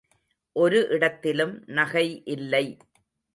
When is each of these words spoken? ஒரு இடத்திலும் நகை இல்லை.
ஒரு 0.55 0.87
இடத்திலும் 0.89 1.63
நகை 1.67 2.21
இல்லை. 2.25 2.65